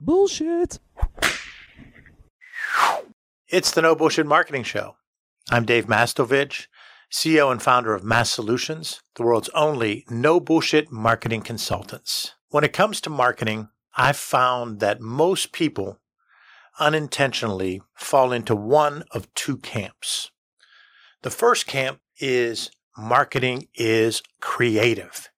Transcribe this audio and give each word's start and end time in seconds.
Bullshit. 0.00 0.78
It's 3.48 3.70
the 3.70 3.82
No 3.82 3.94
Bullshit 3.94 4.26
Marketing 4.26 4.62
Show. 4.62 4.96
I'm 5.50 5.66
Dave 5.66 5.88
Mastovich, 5.88 6.68
CEO 7.12 7.52
and 7.52 7.62
founder 7.62 7.92
of 7.94 8.02
MASSolutions, 8.02 9.00
the 9.16 9.24
world's 9.24 9.50
only 9.50 10.06
no 10.08 10.40
bullshit 10.40 10.90
marketing 10.90 11.42
consultants. 11.42 12.34
When 12.48 12.64
it 12.64 12.72
comes 12.72 13.02
to 13.02 13.10
marketing, 13.10 13.68
I've 13.94 14.16
found 14.16 14.80
that 14.80 15.02
most 15.02 15.52
people 15.52 15.98
unintentionally 16.78 17.82
fall 17.94 18.32
into 18.32 18.56
one 18.56 19.04
of 19.10 19.32
two 19.34 19.58
camps. 19.58 20.30
The 21.20 21.30
first 21.30 21.66
camp 21.66 22.00
is 22.18 22.70
marketing 22.96 23.68
is 23.74 24.22
creative. 24.40 25.28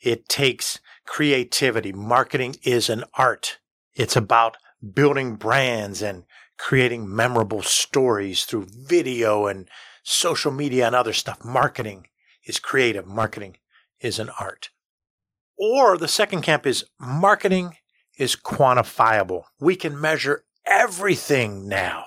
It 0.00 0.28
takes 0.28 0.78
creativity. 1.04 1.92
Marketing 1.92 2.54
is 2.62 2.88
an 2.88 3.02
art. 3.14 3.58
It's 3.94 4.16
about 4.16 4.56
building 4.92 5.36
brands 5.36 6.02
and 6.02 6.24
creating 6.58 7.14
memorable 7.14 7.62
stories 7.62 8.44
through 8.44 8.66
video 8.68 9.46
and 9.46 9.68
social 10.02 10.52
media 10.52 10.86
and 10.86 10.94
other 10.94 11.12
stuff. 11.12 11.44
Marketing 11.44 12.06
is 12.44 12.58
creative. 12.58 13.06
Marketing 13.06 13.56
is 14.00 14.18
an 14.18 14.30
art. 14.40 14.70
Or 15.56 15.96
the 15.96 16.08
second 16.08 16.42
camp 16.42 16.66
is 16.66 16.84
marketing 16.98 17.76
is 18.18 18.36
quantifiable. 18.36 19.44
We 19.60 19.76
can 19.76 20.00
measure 20.00 20.44
everything 20.66 21.68
now. 21.68 22.04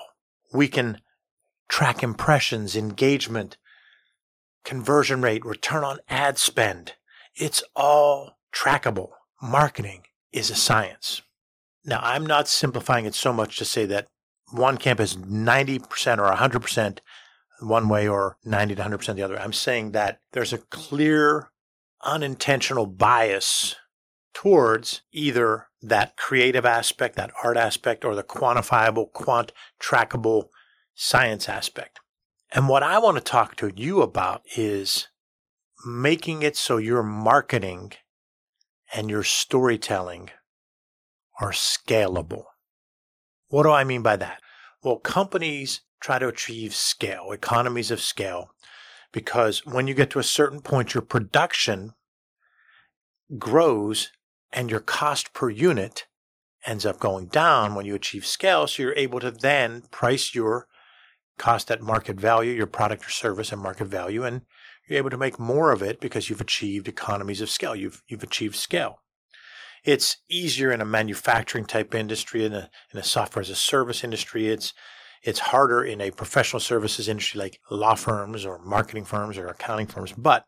We 0.52 0.68
can 0.68 1.00
track 1.68 2.02
impressions, 2.02 2.76
engagement, 2.76 3.56
conversion 4.64 5.22
rate, 5.22 5.44
return 5.44 5.84
on 5.84 5.98
ad 6.08 6.38
spend. 6.38 6.94
It's 7.34 7.62
all 7.74 8.38
trackable. 8.52 9.10
Marketing 9.42 10.04
is 10.32 10.50
a 10.50 10.54
science. 10.54 11.22
Now, 11.84 12.00
I'm 12.02 12.26
not 12.26 12.48
simplifying 12.48 13.06
it 13.06 13.14
so 13.14 13.32
much 13.32 13.56
to 13.58 13.64
say 13.64 13.86
that 13.86 14.08
one 14.50 14.78
camp 14.78 15.00
is 15.00 15.16
90% 15.16 16.18
or 16.18 16.34
100% 16.34 16.98
one 17.60 17.88
way 17.88 18.08
or 18.08 18.36
90 18.44 18.74
to 18.76 18.82
100% 18.82 19.14
the 19.14 19.22
other. 19.22 19.38
I'm 19.38 19.52
saying 19.52 19.92
that 19.92 20.20
there's 20.32 20.52
a 20.52 20.58
clear 20.58 21.50
unintentional 22.04 22.86
bias 22.86 23.74
towards 24.32 25.02
either 25.12 25.66
that 25.82 26.16
creative 26.16 26.64
aspect, 26.64 27.16
that 27.16 27.32
art 27.42 27.56
aspect, 27.56 28.04
or 28.04 28.14
the 28.14 28.22
quantifiable, 28.22 29.12
quant 29.12 29.52
trackable 29.80 30.48
science 30.94 31.48
aspect. 31.48 32.00
And 32.52 32.68
what 32.68 32.82
I 32.82 32.98
want 32.98 33.16
to 33.16 33.22
talk 33.22 33.56
to 33.56 33.72
you 33.74 34.00
about 34.02 34.42
is 34.56 35.08
making 35.84 36.42
it 36.42 36.56
so 36.56 36.76
your 36.76 37.02
marketing 37.02 37.92
and 38.94 39.10
your 39.10 39.22
storytelling 39.22 40.30
are 41.40 41.52
scalable. 41.52 42.44
What 43.48 43.62
do 43.62 43.70
I 43.70 43.84
mean 43.84 44.02
by 44.02 44.16
that? 44.16 44.40
Well, 44.82 44.98
companies 44.98 45.80
try 46.00 46.18
to 46.18 46.28
achieve 46.28 46.74
scale, 46.74 47.32
economies 47.32 47.90
of 47.90 48.00
scale, 48.00 48.50
because 49.12 49.64
when 49.64 49.86
you 49.86 49.94
get 49.94 50.10
to 50.10 50.18
a 50.18 50.24
certain 50.24 50.60
point, 50.60 50.94
your 50.94 51.02
production 51.02 51.94
grows 53.38 54.10
and 54.52 54.70
your 54.70 54.80
cost 54.80 55.32
per 55.32 55.50
unit 55.50 56.06
ends 56.66 56.84
up 56.86 56.98
going 56.98 57.26
down 57.26 57.74
when 57.74 57.86
you 57.86 57.94
achieve 57.94 58.26
scale. 58.26 58.66
So 58.66 58.82
you're 58.82 58.94
able 58.94 59.20
to 59.20 59.30
then 59.30 59.82
price 59.90 60.34
your 60.34 60.66
cost 61.38 61.70
at 61.70 61.82
market 61.82 62.18
value, 62.18 62.52
your 62.52 62.66
product 62.66 63.06
or 63.06 63.10
service 63.10 63.52
at 63.52 63.58
market 63.58 63.86
value, 63.86 64.24
and 64.24 64.42
you're 64.86 64.98
able 64.98 65.10
to 65.10 65.16
make 65.16 65.38
more 65.38 65.72
of 65.72 65.82
it 65.82 66.00
because 66.00 66.28
you've 66.28 66.40
achieved 66.40 66.88
economies 66.88 67.40
of 67.40 67.50
scale. 67.50 67.76
You've, 67.76 68.02
you've 68.08 68.22
achieved 68.22 68.56
scale. 68.56 69.00
It's 69.88 70.18
easier 70.28 70.70
in 70.70 70.82
a 70.82 70.84
manufacturing 70.84 71.64
type 71.64 71.94
industry, 71.94 72.44
in 72.44 72.52
a, 72.52 72.68
in 72.92 73.00
a 73.00 73.02
software 73.02 73.40
as 73.40 73.48
a 73.48 73.54
service 73.54 74.04
industry. 74.04 74.48
It's, 74.48 74.74
it's 75.22 75.38
harder 75.38 75.82
in 75.82 76.02
a 76.02 76.10
professional 76.10 76.60
services 76.60 77.08
industry 77.08 77.40
like 77.40 77.58
law 77.70 77.94
firms 77.94 78.44
or 78.44 78.58
marketing 78.58 79.06
firms 79.06 79.38
or 79.38 79.46
accounting 79.46 79.86
firms, 79.86 80.12
but 80.12 80.44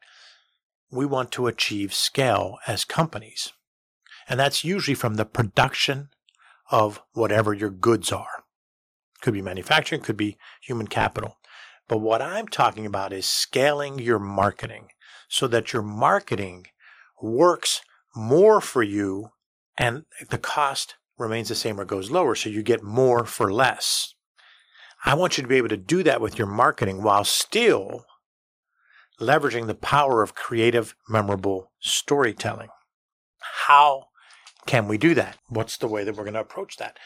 we 0.91 1.07
want 1.07 1.33
to 1.33 1.47
achieve 1.47 1.95
scale 1.95 2.59
as 2.67 2.85
companies. 2.85 3.55
And 4.29 4.39
that's 4.39 4.63
usually 4.63 4.95
from 4.95 5.15
the 5.15 5.25
production 5.25 6.11
of 6.71 7.01
whatever 7.15 7.55
your 7.55 7.71
goods 7.71 8.13
are. 8.13 8.45
Could 9.23 9.33
be 9.33 9.41
manufacturing, 9.41 10.03
could 10.03 10.19
be 10.19 10.37
human 10.61 10.87
capital. 10.87 11.39
But 11.89 12.03
what 12.03 12.21
I'm 12.21 12.47
talking 12.47 12.85
about 12.85 13.11
is 13.11 13.25
scaling 13.25 14.01
your 14.01 14.19
marketing 14.19 14.89
so 15.31 15.47
that 15.47 15.73
your 15.73 15.81
marketing 15.81 16.67
works 17.23 17.81
more 18.15 18.61
for 18.61 18.83
you 18.83 19.31
and 19.79 20.05
the 20.31 20.39
cost 20.39 20.97
remains 21.19 21.49
the 21.49 21.55
same 21.55 21.81
or 21.81 21.85
goes 21.85 22.11
lower. 22.11 22.35
So 22.35 22.49
you 22.51 22.63
get 22.63 22.83
more 22.83 23.25
for 23.25 23.53
less. 23.53 24.15
I 25.05 25.15
want 25.15 25.39
you 25.39 25.43
to 25.43 25.49
be 25.49 25.57
able 25.57 25.69
to 25.69 25.77
do 25.77 26.03
that 26.03 26.21
with 26.21 26.39
your 26.39 26.47
marketing 26.47 27.03
while 27.03 27.25
still 27.25 28.05
leveraging 29.21 29.67
the 29.67 29.75
power 29.75 30.23
of 30.23 30.35
creative, 30.35 30.95
memorable 31.09 31.73
storytelling. 31.79 32.69
How 33.67 34.09
can 34.67 34.89
we 34.89 34.99
do 34.99 35.15
that? 35.15 35.39
What's 35.49 35.77
the 35.77 35.89
way 35.89 36.05
that 36.05 36.17
we're 36.17 36.25
going 36.25 36.35
to 36.35 36.41
approach 36.41 36.77
that? 36.77 36.99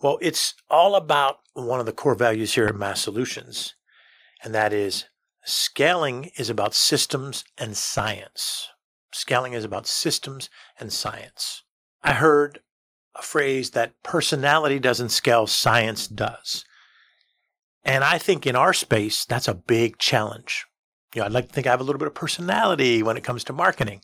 Well, 0.00 0.18
it's 0.20 0.54
all 0.68 0.96
about 0.96 1.38
one 1.54 1.80
of 1.80 1.86
the 1.86 1.92
core 1.92 2.14
values 2.14 2.54
here 2.54 2.66
at 2.66 2.74
MASSolutions, 2.74 3.72
and 4.42 4.54
that 4.54 4.72
is 4.72 5.06
scaling 5.44 6.30
is 6.36 6.50
about 6.50 6.74
systems 6.74 7.44
and 7.56 7.76
science. 7.76 8.68
Scaling 9.14 9.52
is 9.52 9.64
about 9.64 9.86
systems 9.86 10.50
and 10.78 10.92
science. 10.92 11.62
I 12.02 12.12
heard 12.12 12.60
a 13.14 13.22
phrase 13.22 13.70
that 13.70 14.02
personality 14.02 14.78
doesn't 14.78 15.10
scale, 15.10 15.46
science 15.46 16.06
does. 16.06 16.64
And 17.84 18.02
I 18.02 18.18
think 18.18 18.46
in 18.46 18.56
our 18.56 18.72
space, 18.72 19.24
that's 19.24 19.48
a 19.48 19.54
big 19.54 19.98
challenge. 19.98 20.66
You 21.14 21.20
know, 21.20 21.26
I'd 21.26 21.32
like 21.32 21.48
to 21.48 21.52
think 21.54 21.66
I 21.66 21.70
have 21.70 21.80
a 21.80 21.84
little 21.84 21.98
bit 21.98 22.08
of 22.08 22.14
personality 22.14 23.02
when 23.02 23.16
it 23.16 23.24
comes 23.24 23.44
to 23.44 23.52
marketing 23.52 24.00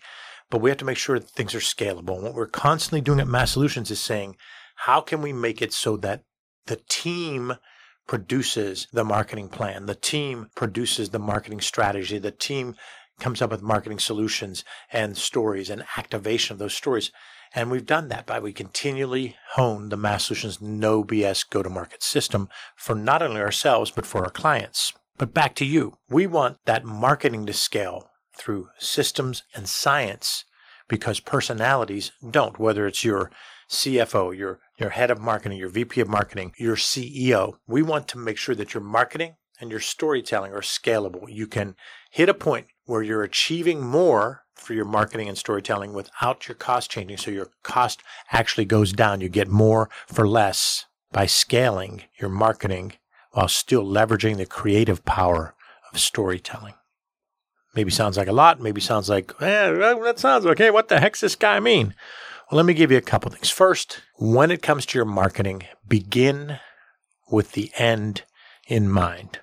but 0.51 0.61
we 0.61 0.69
have 0.69 0.79
to 0.79 0.85
make 0.85 0.99
sure 0.99 1.19
that 1.19 1.31
things 1.31 1.55
are 1.55 1.61
scalable. 1.61 2.17
And 2.17 2.25
what 2.25 2.35
we're 2.35 2.47
constantly 2.47 3.01
doing 3.01 3.21
at 3.21 3.27
MASSolutions 3.27 3.91
is 3.91 4.01
saying, 4.01 4.37
how 4.75 5.01
can 5.01 5.23
we 5.23 5.33
make 5.33 5.63
it 5.63 5.73
so 5.73 5.97
that 5.99 6.25
the 6.67 6.81
team 6.89 7.55
produces 8.07 8.89
the 8.93 9.05
marketing 9.05 9.49
plan, 9.49 9.87
the 9.87 9.95
team 9.95 10.49
produces 10.57 11.11
the 11.11 11.19
marketing 11.19 11.61
strategy, 11.61 12.19
the 12.19 12.33
team 12.33 12.75
comes 13.21 13.41
up 13.43 13.51
with 13.51 13.63
marketing 13.63 13.99
solutions 13.99 14.65
and 14.93 15.17
stories 15.17 15.71
and 15.71 15.85
activation 15.97 16.55
of 16.55 16.59
those 16.59 16.75
stories. 16.75 17.13
And 17.55 17.71
we've 17.71 17.87
done 17.87 18.09
that 18.09 18.27
by 18.27 18.39
we 18.39 18.53
continually 18.53 19.37
hone 19.55 19.89
the 19.89 19.97
MASSolutions 19.97 20.61
no 20.61 21.05
BS 21.05 21.49
go 21.49 21.63
to 21.63 21.71
market 21.71 22.03
system 22.03 22.49
for 22.77 22.95
not 22.95 23.23
only 23.23 23.41
ourselves, 23.41 23.91
but 23.91 24.07
for 24.07 24.25
our 24.25 24.31
clients. 24.31 24.93
But 25.19 25.35
back 25.35 25.55
to 25.57 25.65
you. 25.65 25.99
We 26.09 26.27
want 26.27 26.59
that 26.65 26.85
marketing 26.85 27.47
to 27.47 27.53
scale 27.53 28.11
through 28.37 28.69
systems 28.79 29.43
and 29.55 29.69
science 29.69 30.45
because 30.89 31.21
personalities 31.21 32.13
don't, 32.29 32.59
whether 32.59 32.87
it's 32.87 33.05
your 33.05 33.31
CFO, 33.69 34.37
your, 34.37 34.61
your 34.79 34.91
head 34.91 35.11
of 35.11 35.21
marketing, 35.21 35.59
your 35.59 35.69
VP 35.69 36.01
of 36.01 36.09
marketing, 36.09 36.53
your 36.59 36.77
CEO. 36.77 37.55
We 37.67 37.83
want 37.83 38.09
to 38.09 38.19
make 38.19 38.39
sure 38.39 38.55
that 38.55 38.75
your 38.75 38.83
marketing 38.83 39.35
and 39.61 39.71
your 39.71 39.81
storytelling 39.81 40.53
are 40.53 40.63
scalable. 40.63 41.27
You 41.29 41.47
can 41.47 41.77
hit 42.11 42.29
a 42.29 42.35
point 42.35 42.67
where 42.91 43.03
you're 43.03 43.23
achieving 43.23 43.81
more 43.81 44.43
for 44.57 44.75
your 44.75 44.85
marketing 44.85 45.29
and 45.29 45.39
storytelling 45.39 45.93
without 45.93 46.49
your 46.49 46.57
cost 46.57 46.91
changing. 46.91 47.17
So 47.17 47.31
your 47.31 47.51
cost 47.63 48.03
actually 48.33 48.65
goes 48.65 48.93
down. 48.93 49.21
You 49.21 49.29
get 49.29 49.47
more 49.47 49.89
for 50.09 50.27
less 50.27 50.87
by 51.13 51.27
scaling 51.27 52.03
your 52.19 52.31
marketing 52.31 52.95
while 53.31 53.47
still 53.47 53.85
leveraging 53.85 54.39
the 54.39 54.45
creative 54.45 55.05
power 55.05 55.55
of 55.93 56.01
storytelling. 56.01 56.75
Maybe 57.77 57.93
sounds 57.93 58.17
like 58.17 58.27
a 58.27 58.33
lot. 58.33 58.61
Maybe 58.61 58.81
sounds 58.81 59.09
like, 59.09 59.41
eh, 59.41 59.71
that 59.71 60.19
sounds 60.19 60.45
okay. 60.45 60.73
What 60.73 60.89
the 60.89 60.99
heck's 60.99 61.21
this 61.21 61.37
guy 61.37 61.61
mean? 61.61 61.95
Well, 62.51 62.57
let 62.57 62.67
me 62.67 62.75
give 62.75 62.91
you 62.91 62.99
a 62.99 63.03
couple 63.03 63.31
things. 63.31 63.51
First, 63.51 64.01
when 64.17 64.51
it 64.51 64.63
comes 64.63 64.85
to 64.87 64.99
your 64.99 65.05
marketing, 65.05 65.63
begin 65.87 66.59
with 67.31 67.53
the 67.53 67.71
end 67.79 68.25
in 68.67 68.89
mind. 68.89 69.39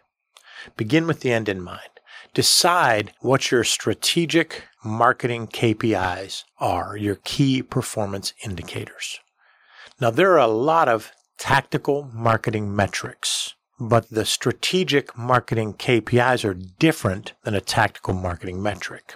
Begin 0.75 1.07
with 1.07 1.21
the 1.21 1.31
end 1.31 1.48
in 1.48 1.62
mind. 1.62 1.96
Decide 2.33 3.13
what 3.21 3.51
your 3.51 3.63
strategic 3.63 4.63
marketing 4.83 5.47
KPIs 5.47 6.44
are, 6.59 6.95
your 6.95 7.15
key 7.24 7.62
performance 7.62 8.33
indicators. 8.44 9.19
Now, 10.00 10.12
there 10.12 10.33
are 10.33 10.39
a 10.39 10.47
lot 10.47 10.88
of 10.88 11.12
tactical 11.38 12.09
marketing 12.13 12.75
metrics 12.75 13.56
but 13.79 14.09
the 14.09 14.25
strategic 14.25 15.18
marketing 15.18 15.74
KPIs 15.74 16.44
are 16.44 16.53
different 16.53 17.33
than 17.44 17.53
a 17.53 17.62
tactical 17.62 18.13
marketing 18.13 18.62
metric. 18.62 19.15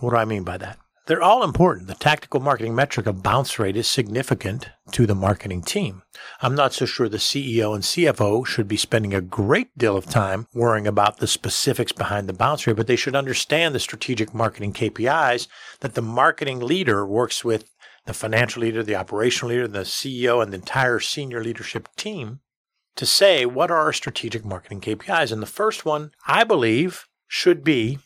What 0.00 0.10
do 0.10 0.16
I 0.16 0.24
mean 0.24 0.42
by 0.42 0.58
that? 0.58 0.78
They're 1.06 1.22
all 1.22 1.42
important. 1.42 1.88
The 1.88 1.94
tactical 1.94 2.38
marketing 2.38 2.76
metric 2.76 3.06
of 3.06 3.24
bounce 3.24 3.58
rate 3.58 3.76
is 3.76 3.88
significant 3.88 4.68
to 4.92 5.04
the 5.04 5.16
marketing 5.16 5.62
team. 5.62 6.02
I'm 6.40 6.54
not 6.54 6.72
so 6.72 6.86
sure 6.86 7.08
the 7.08 7.16
CEO 7.16 7.74
and 7.74 7.82
CFO 7.82 8.46
should 8.46 8.68
be 8.68 8.76
spending 8.76 9.12
a 9.12 9.20
great 9.20 9.76
deal 9.76 9.96
of 9.96 10.06
time 10.06 10.46
worrying 10.54 10.86
about 10.86 11.18
the 11.18 11.26
specifics 11.26 11.90
behind 11.90 12.28
the 12.28 12.32
bounce 12.32 12.68
rate, 12.68 12.76
but 12.76 12.86
they 12.86 12.94
should 12.94 13.16
understand 13.16 13.74
the 13.74 13.80
strategic 13.80 14.32
marketing 14.32 14.72
KPIs 14.72 15.48
that 15.80 15.94
the 15.94 16.02
marketing 16.02 16.60
leader 16.60 17.04
works 17.04 17.44
with 17.44 17.74
the 18.06 18.14
financial 18.14 18.62
leader, 18.62 18.84
the 18.84 18.96
operational 18.96 19.50
leader, 19.50 19.66
the 19.66 19.80
CEO, 19.80 20.40
and 20.40 20.52
the 20.52 20.58
entire 20.58 21.00
senior 21.00 21.42
leadership 21.42 21.88
team 21.96 22.40
to 22.94 23.06
say 23.06 23.44
what 23.44 23.72
are 23.72 23.78
our 23.78 23.92
strategic 23.92 24.44
marketing 24.44 24.80
KPIs. 24.80 25.32
And 25.32 25.42
the 25.42 25.46
first 25.46 25.84
one, 25.84 26.12
I 26.28 26.44
believe, 26.44 27.06
should 27.26 27.64
be 27.64 27.98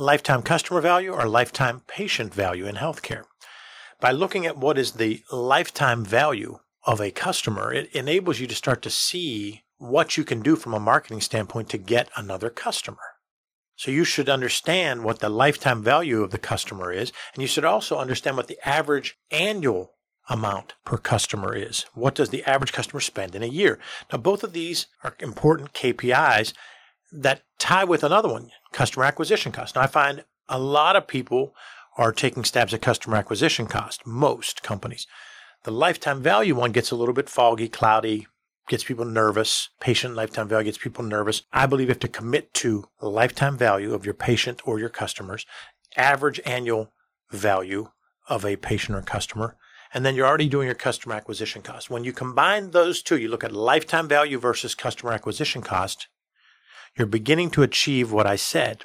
lifetime 0.00 0.40
customer 0.40 0.80
value 0.80 1.12
or 1.12 1.28
lifetime 1.28 1.82
patient 1.86 2.32
value 2.32 2.66
in 2.66 2.76
healthcare. 2.76 3.24
By 4.00 4.12
looking 4.12 4.46
at 4.46 4.56
what 4.56 4.78
is 4.78 4.92
the 4.92 5.22
lifetime 5.30 6.04
value 6.04 6.58
of 6.86 7.00
a 7.00 7.10
customer, 7.10 7.72
it 7.72 7.94
enables 7.94 8.40
you 8.40 8.46
to 8.46 8.54
start 8.54 8.80
to 8.82 8.90
see 8.90 9.62
what 9.76 10.16
you 10.16 10.24
can 10.24 10.40
do 10.40 10.56
from 10.56 10.72
a 10.72 10.80
marketing 10.80 11.20
standpoint 11.20 11.68
to 11.68 11.78
get 11.78 12.08
another 12.16 12.48
customer. 12.48 12.96
So 13.76 13.90
you 13.90 14.04
should 14.04 14.30
understand 14.30 15.04
what 15.04 15.20
the 15.20 15.28
lifetime 15.28 15.82
value 15.82 16.22
of 16.22 16.30
the 16.30 16.38
customer 16.38 16.92
is, 16.92 17.12
and 17.34 17.42
you 17.42 17.48
should 17.48 17.64
also 17.64 17.98
understand 17.98 18.38
what 18.38 18.48
the 18.48 18.58
average 18.66 19.18
annual 19.30 19.92
amount 20.30 20.74
per 20.84 20.96
customer 20.96 21.54
is. 21.54 21.84
What 21.92 22.14
does 22.14 22.30
the 22.30 22.44
average 22.44 22.72
customer 22.72 23.00
spend 23.00 23.34
in 23.34 23.42
a 23.42 23.46
year? 23.46 23.78
Now, 24.10 24.18
both 24.18 24.44
of 24.44 24.54
these 24.54 24.86
are 25.04 25.14
important 25.20 25.74
KPIs 25.74 26.54
that 27.12 27.42
tie 27.58 27.84
with 27.84 28.04
another 28.04 28.28
one, 28.28 28.50
customer 28.72 29.04
acquisition 29.04 29.52
cost. 29.52 29.74
Now, 29.74 29.82
I 29.82 29.86
find 29.86 30.24
a 30.48 30.58
lot 30.58 30.96
of 30.96 31.06
people 31.06 31.54
are 31.96 32.12
taking 32.12 32.44
stabs 32.44 32.72
at 32.72 32.82
customer 32.82 33.16
acquisition 33.16 33.66
cost, 33.66 34.06
most 34.06 34.62
companies. 34.62 35.06
The 35.64 35.70
lifetime 35.70 36.22
value 36.22 36.54
one 36.54 36.72
gets 36.72 36.90
a 36.90 36.96
little 36.96 37.14
bit 37.14 37.28
foggy, 37.28 37.68
cloudy, 37.68 38.26
gets 38.68 38.84
people 38.84 39.04
nervous. 39.04 39.68
Patient 39.80 40.14
lifetime 40.14 40.48
value 40.48 40.66
gets 40.66 40.78
people 40.78 41.04
nervous. 41.04 41.42
I 41.52 41.66
believe 41.66 41.88
you 41.88 41.92
have 41.92 41.98
to 42.00 42.08
commit 42.08 42.54
to 42.54 42.88
lifetime 43.00 43.58
value 43.58 43.92
of 43.92 44.04
your 44.04 44.14
patient 44.14 44.62
or 44.64 44.78
your 44.78 44.88
customers, 44.88 45.44
average 45.96 46.40
annual 46.46 46.92
value 47.30 47.90
of 48.28 48.44
a 48.44 48.56
patient 48.56 48.96
or 48.96 49.02
customer, 49.02 49.56
and 49.92 50.06
then 50.06 50.14
you're 50.14 50.26
already 50.26 50.48
doing 50.48 50.66
your 50.66 50.74
customer 50.76 51.16
acquisition 51.16 51.62
cost. 51.62 51.90
When 51.90 52.04
you 52.04 52.12
combine 52.12 52.70
those 52.70 53.02
two, 53.02 53.18
you 53.18 53.28
look 53.28 53.42
at 53.42 53.52
lifetime 53.52 54.06
value 54.06 54.38
versus 54.38 54.74
customer 54.74 55.12
acquisition 55.12 55.62
cost, 55.62 56.06
you're 56.96 57.06
beginning 57.06 57.50
to 57.50 57.62
achieve 57.62 58.12
what 58.12 58.26
I 58.26 58.36
said. 58.36 58.84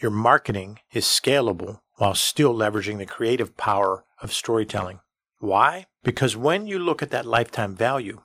Your 0.00 0.10
marketing 0.10 0.80
is 0.92 1.04
scalable 1.04 1.80
while 1.96 2.14
still 2.14 2.54
leveraging 2.54 2.98
the 2.98 3.06
creative 3.06 3.56
power 3.56 4.04
of 4.20 4.32
storytelling. 4.32 5.00
Why? 5.38 5.86
Because 6.02 6.36
when 6.36 6.66
you 6.66 6.78
look 6.78 7.02
at 7.02 7.10
that 7.10 7.26
lifetime 7.26 7.74
value 7.74 8.22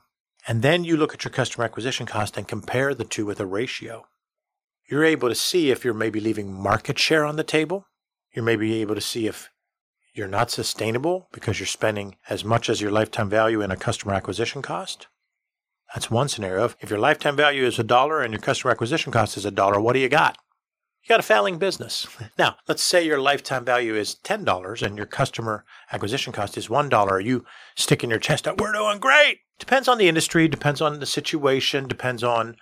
and 0.48 0.62
then 0.62 0.84
you 0.84 0.96
look 0.96 1.14
at 1.14 1.24
your 1.24 1.32
customer 1.32 1.64
acquisition 1.64 2.06
cost 2.06 2.36
and 2.36 2.48
compare 2.48 2.94
the 2.94 3.04
two 3.04 3.26
with 3.26 3.40
a 3.40 3.46
ratio, 3.46 4.06
you're 4.90 5.04
able 5.04 5.28
to 5.28 5.34
see 5.34 5.70
if 5.70 5.84
you're 5.84 5.94
maybe 5.94 6.20
leaving 6.20 6.52
market 6.52 6.98
share 6.98 7.24
on 7.24 7.36
the 7.36 7.44
table. 7.44 7.86
You're 8.34 8.44
maybe 8.44 8.80
able 8.80 8.94
to 8.94 9.00
see 9.00 9.26
if 9.26 9.48
you're 10.14 10.28
not 10.28 10.50
sustainable 10.50 11.28
because 11.32 11.60
you're 11.60 11.66
spending 11.66 12.16
as 12.28 12.44
much 12.44 12.68
as 12.68 12.80
your 12.80 12.90
lifetime 12.90 13.30
value 13.30 13.60
in 13.60 13.70
a 13.70 13.76
customer 13.76 14.14
acquisition 14.14 14.62
cost. 14.62 15.06
That's 15.94 16.10
one 16.10 16.28
scenario. 16.28 16.70
If 16.80 16.90
your 16.90 16.98
lifetime 16.98 17.36
value 17.36 17.64
is 17.64 17.78
a 17.78 17.84
dollar 17.84 18.20
and 18.20 18.32
your 18.32 18.40
customer 18.40 18.70
acquisition 18.70 19.12
cost 19.12 19.36
is 19.36 19.44
a 19.44 19.50
dollar, 19.50 19.80
what 19.80 19.94
do 19.94 19.98
you 19.98 20.08
got? 20.08 20.38
You 21.02 21.08
got 21.08 21.20
a 21.20 21.24
failing 21.24 21.58
business. 21.58 22.06
Now, 22.38 22.56
let's 22.68 22.82
say 22.82 23.04
your 23.04 23.20
lifetime 23.20 23.64
value 23.64 23.94
is 23.94 24.16
$10 24.24 24.82
and 24.82 24.96
your 24.96 25.06
customer 25.06 25.64
acquisition 25.92 26.32
cost 26.32 26.56
is 26.56 26.68
$1. 26.68 26.92
Are 26.92 27.20
you 27.20 27.44
sticking 27.74 28.10
your 28.10 28.18
chest 28.18 28.46
out? 28.46 28.60
We're 28.60 28.72
doing 28.72 28.98
great. 28.98 29.40
Depends 29.58 29.88
on 29.88 29.98
the 29.98 30.08
industry, 30.08 30.48
depends 30.48 30.80
on 30.80 31.00
the 31.00 31.06
situation, 31.06 31.88
depends 31.88 32.22
on 32.22 32.56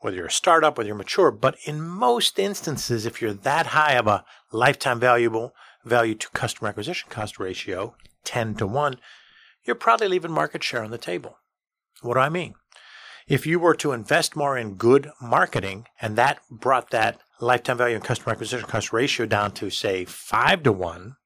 whether 0.00 0.16
you're 0.16 0.26
a 0.26 0.30
startup, 0.30 0.76
whether 0.76 0.88
you're 0.88 0.96
mature. 0.96 1.30
But 1.30 1.56
in 1.64 1.80
most 1.80 2.38
instances, 2.38 3.06
if 3.06 3.22
you're 3.22 3.32
that 3.32 3.66
high 3.68 3.94
of 3.94 4.06
a 4.06 4.24
lifetime 4.52 5.00
valuable 5.00 5.54
value 5.84 6.14
to 6.16 6.28
customer 6.30 6.68
acquisition 6.68 7.08
cost 7.08 7.38
ratio, 7.38 7.94
10 8.24 8.56
to 8.56 8.66
1, 8.66 8.96
you're 9.64 9.76
probably 9.76 10.08
leaving 10.08 10.32
market 10.32 10.62
share 10.62 10.84
on 10.84 10.90
the 10.90 10.98
table. 10.98 11.38
What 12.02 12.14
do 12.14 12.20
I 12.20 12.28
mean? 12.28 12.54
If 13.26 13.46
you 13.46 13.58
were 13.58 13.74
to 13.76 13.92
invest 13.92 14.36
more 14.36 14.58
in 14.58 14.74
good 14.74 15.10
marketing 15.18 15.86
and 15.98 16.14
that 16.16 16.40
brought 16.50 16.90
that 16.90 17.20
lifetime 17.40 17.78
value 17.78 17.94
and 17.94 18.04
customer 18.04 18.32
acquisition 18.32 18.68
cost 18.68 18.92
ratio 18.92 19.24
down 19.24 19.52
to, 19.52 19.70
say, 19.70 20.04
five 20.04 20.62
to 20.64 20.72
one, 20.72 21.16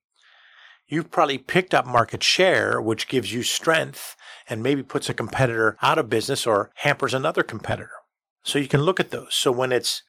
you've 0.86 1.10
probably 1.10 1.38
picked 1.38 1.74
up 1.74 1.84
market 1.84 2.22
share, 2.22 2.80
which 2.80 3.08
gives 3.08 3.32
you 3.32 3.42
strength 3.42 4.14
and 4.48 4.62
maybe 4.62 4.84
puts 4.84 5.08
a 5.08 5.14
competitor 5.14 5.76
out 5.82 5.98
of 5.98 6.08
business 6.08 6.46
or 6.46 6.70
hampers 6.76 7.14
another 7.14 7.42
competitor. 7.42 7.90
So 8.44 8.60
you 8.60 8.68
can 8.68 8.82
look 8.82 9.00
at 9.00 9.10
those. 9.10 9.34
So 9.34 9.50
when 9.50 9.72
it's 9.72 10.04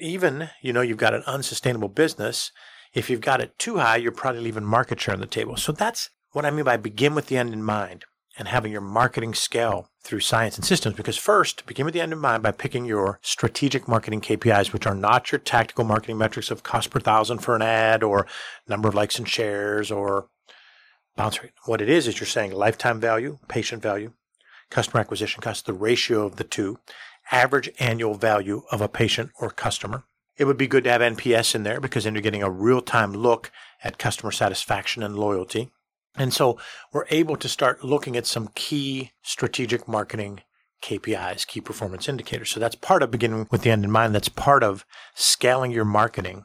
even, 0.00 0.50
you 0.60 0.72
know, 0.72 0.80
you've 0.80 0.96
got 0.96 1.14
an 1.14 1.22
unsustainable 1.24 1.88
business, 1.88 2.50
if 2.92 3.08
you've 3.08 3.20
got 3.20 3.40
it 3.40 3.56
too 3.60 3.78
high, 3.78 3.96
you're 3.96 4.10
probably 4.10 4.40
leaving 4.40 4.64
market 4.64 5.00
share 5.00 5.14
on 5.14 5.20
the 5.20 5.26
table. 5.26 5.56
So 5.56 5.70
that's 5.70 6.10
what 6.32 6.44
I 6.44 6.50
mean 6.50 6.64
by 6.64 6.78
begin 6.78 7.14
with 7.14 7.28
the 7.28 7.36
end 7.36 7.52
in 7.52 7.62
mind 7.62 8.04
and 8.38 8.48
having 8.48 8.72
your 8.72 8.80
marketing 8.80 9.34
scale 9.34 9.90
through 10.00 10.20
science 10.20 10.56
and 10.56 10.64
systems. 10.64 10.96
Because 10.96 11.16
first, 11.16 11.66
begin 11.66 11.84
with 11.84 11.92
the 11.92 12.00
end 12.00 12.12
in 12.12 12.18
mind 12.18 12.42
by 12.42 12.52
picking 12.52 12.84
your 12.84 13.18
strategic 13.20 13.88
marketing 13.88 14.20
KPIs, 14.20 14.72
which 14.72 14.86
are 14.86 14.94
not 14.94 15.32
your 15.32 15.40
tactical 15.40 15.84
marketing 15.84 16.16
metrics 16.16 16.50
of 16.50 16.62
cost 16.62 16.90
per 16.90 17.00
thousand 17.00 17.38
for 17.38 17.56
an 17.56 17.62
ad 17.62 18.02
or 18.02 18.26
number 18.66 18.88
of 18.88 18.94
likes 18.94 19.18
and 19.18 19.28
shares 19.28 19.90
or 19.90 20.28
bounce 21.16 21.42
rate. 21.42 21.52
What 21.66 21.82
it 21.82 21.90
is, 21.90 22.06
is 22.06 22.20
you're 22.20 22.26
saying 22.26 22.52
lifetime 22.52 23.00
value, 23.00 23.38
patient 23.48 23.82
value, 23.82 24.12
customer 24.70 25.00
acquisition 25.00 25.42
cost, 25.42 25.66
the 25.66 25.72
ratio 25.72 26.24
of 26.24 26.36
the 26.36 26.44
two, 26.44 26.78
average 27.32 27.68
annual 27.78 28.14
value 28.14 28.62
of 28.70 28.80
a 28.80 28.88
patient 28.88 29.30
or 29.40 29.50
customer. 29.50 30.04
It 30.36 30.44
would 30.44 30.56
be 30.56 30.68
good 30.68 30.84
to 30.84 30.90
have 30.92 31.00
NPS 31.00 31.56
in 31.56 31.64
there 31.64 31.80
because 31.80 32.04
then 32.04 32.14
you're 32.14 32.22
getting 32.22 32.44
a 32.44 32.50
real 32.50 32.80
time 32.80 33.12
look 33.12 33.50
at 33.82 33.98
customer 33.98 34.30
satisfaction 34.30 35.02
and 35.02 35.18
loyalty. 35.18 35.70
And 36.18 36.34
so 36.34 36.58
we're 36.92 37.06
able 37.10 37.36
to 37.36 37.48
start 37.48 37.84
looking 37.84 38.16
at 38.16 38.26
some 38.26 38.50
key 38.54 39.12
strategic 39.22 39.86
marketing 39.86 40.40
KPIs, 40.82 41.46
key 41.46 41.60
performance 41.60 42.08
indicators. 42.08 42.50
So 42.50 42.60
that's 42.60 42.74
part 42.74 43.02
of 43.02 43.10
beginning 43.10 43.48
with 43.50 43.62
the 43.62 43.70
end 43.70 43.84
in 43.84 43.90
mind. 43.90 44.14
That's 44.14 44.28
part 44.28 44.62
of 44.62 44.84
scaling 45.14 45.70
your 45.70 45.84
marketing 45.84 46.44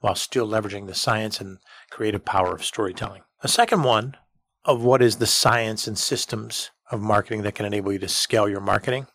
while 0.00 0.14
still 0.14 0.46
leveraging 0.46 0.86
the 0.86 0.94
science 0.94 1.40
and 1.40 1.58
creative 1.90 2.24
power 2.24 2.54
of 2.54 2.64
storytelling. 2.64 3.22
A 3.42 3.48
second 3.48 3.82
one 3.82 4.16
of 4.64 4.82
what 4.82 5.02
is 5.02 5.16
the 5.16 5.26
science 5.26 5.86
and 5.86 5.98
systems 5.98 6.70
of 6.90 7.00
marketing 7.00 7.42
that 7.42 7.54
can 7.54 7.66
enable 7.66 7.92
you 7.92 7.98
to 7.98 8.08
scale 8.08 8.48
your 8.48 8.60
marketing 8.60 9.06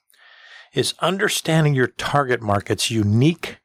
is 0.73 0.93
understanding 0.99 1.73
your 1.73 1.87
target 1.87 2.41
market's 2.41 2.89
unique 2.89 3.59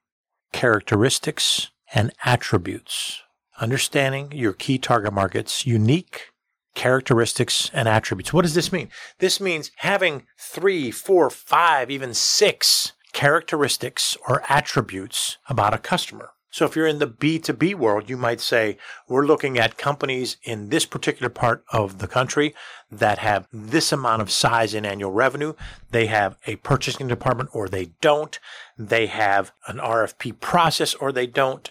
characteristics 0.52 1.70
and 1.94 2.12
attributes 2.24 3.22
understanding 3.60 4.32
your 4.32 4.52
key 4.52 4.78
target 4.78 5.12
market's 5.12 5.66
unique 5.66 6.32
characteristics 6.74 7.70
and 7.74 7.88
attributes. 7.88 8.32
What 8.32 8.42
does 8.42 8.54
this 8.54 8.72
mean? 8.72 8.88
This 9.18 9.40
means 9.40 9.72
having 9.76 10.24
three, 10.38 10.90
four, 10.90 11.28
five, 11.28 11.90
even 11.90 12.14
six 12.14 12.92
characteristics 13.12 14.16
or 14.28 14.42
attributes 14.48 15.38
about 15.48 15.74
a 15.74 15.78
customer. 15.78 16.30
So 16.50 16.64
if 16.64 16.74
you're 16.74 16.86
in 16.86 16.98
the 16.98 17.06
B2B 17.06 17.74
world, 17.74 18.08
you 18.08 18.16
might 18.16 18.40
say, 18.40 18.78
we're 19.06 19.26
looking 19.26 19.58
at 19.58 19.76
companies 19.76 20.38
in 20.44 20.70
this 20.70 20.86
particular 20.86 21.28
part 21.28 21.62
of 21.70 21.98
the 21.98 22.08
country 22.08 22.54
that 22.90 23.18
have 23.18 23.46
this 23.52 23.92
amount 23.92 24.22
of 24.22 24.30
size 24.30 24.72
in 24.72 24.86
annual 24.86 25.12
revenue. 25.12 25.52
They 25.90 26.06
have 26.06 26.36
a 26.46 26.56
purchasing 26.56 27.06
department 27.06 27.50
or 27.52 27.68
they 27.68 27.90
don't. 28.00 28.38
They 28.78 29.06
have 29.06 29.52
an 29.66 29.76
RFP 29.76 30.40
process 30.40 30.94
or 30.94 31.12
they 31.12 31.26
don't 31.26 31.70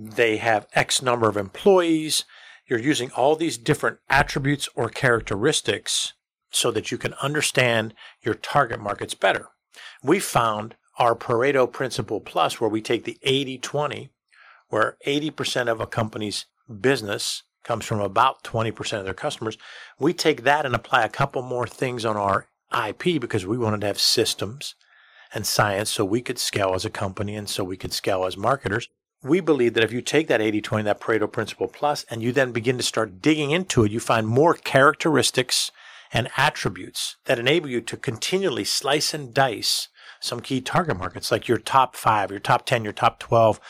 they 0.00 0.36
have 0.36 0.68
X 0.74 1.02
number 1.02 1.28
of 1.28 1.36
employees. 1.36 2.24
You're 2.66 2.78
using 2.78 3.10
all 3.16 3.34
these 3.34 3.58
different 3.58 3.98
attributes 4.08 4.68
or 4.76 4.88
characteristics 4.88 6.12
so 6.50 6.70
that 6.70 6.92
you 6.92 6.98
can 6.98 7.14
understand 7.14 7.94
your 8.22 8.34
target 8.34 8.80
markets 8.80 9.14
better. 9.14 9.48
We 10.02 10.20
found 10.20 10.76
our 10.98 11.16
Pareto 11.16 11.70
Principle 11.70 12.20
Plus, 12.20 12.60
where 12.60 12.70
we 12.70 12.80
take 12.80 13.04
the 13.04 13.18
80 13.22 13.58
20, 13.58 14.10
where 14.68 14.96
80% 15.04 15.68
of 15.68 15.80
a 15.80 15.86
company's 15.86 16.46
business 16.80 17.42
comes 17.64 17.84
from 17.84 18.00
about 18.00 18.44
20% 18.44 18.98
of 18.98 19.04
their 19.04 19.14
customers. 19.14 19.58
We 19.98 20.12
take 20.12 20.44
that 20.44 20.64
and 20.64 20.74
apply 20.74 21.04
a 21.04 21.08
couple 21.08 21.42
more 21.42 21.66
things 21.66 22.04
on 22.04 22.16
our 22.16 22.46
IP 22.72 23.20
because 23.20 23.46
we 23.46 23.58
wanted 23.58 23.80
to 23.80 23.88
have 23.88 23.98
systems 23.98 24.76
and 25.34 25.46
science 25.46 25.90
so 25.90 26.04
we 26.04 26.20
could 26.20 26.38
scale 26.38 26.72
as 26.74 26.84
a 26.84 26.90
company 26.90 27.34
and 27.34 27.48
so 27.48 27.64
we 27.64 27.76
could 27.76 27.92
scale 27.92 28.24
as 28.24 28.36
marketers 28.36 28.88
we 29.22 29.40
believe 29.40 29.74
that 29.74 29.84
if 29.84 29.92
you 29.92 30.00
take 30.00 30.28
that 30.28 30.40
80 30.40 30.60
20, 30.60 30.84
that 30.84 31.00
Pareto 31.00 31.30
principle 31.30 31.68
plus, 31.68 32.04
and 32.10 32.22
you 32.22 32.32
then 32.32 32.52
begin 32.52 32.76
to 32.76 32.82
start 32.82 33.20
digging 33.20 33.50
into 33.50 33.84
it, 33.84 33.92
you 33.92 34.00
find 34.00 34.26
more 34.26 34.54
characteristics 34.54 35.70
and 36.12 36.30
attributes 36.36 37.16
that 37.26 37.38
enable 37.38 37.68
you 37.68 37.80
to 37.80 37.96
continually 37.96 38.64
slice 38.64 39.12
and 39.12 39.34
dice 39.34 39.88
some 40.20 40.40
key 40.40 40.60
target 40.60 40.96
markets, 40.96 41.30
like 41.30 41.48
your 41.48 41.58
top 41.58 41.94
five, 41.94 42.30
your 42.30 42.40
top 42.40 42.64
10, 42.66 42.84
your 42.84 42.92
top 42.92 43.18
12 43.18 43.60